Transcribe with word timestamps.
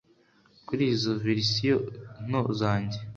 Kuri 0.67 0.83
izo 0.93 1.11
verisiyo 1.23 1.75
nto 2.27 2.41
zanjye 2.59 2.97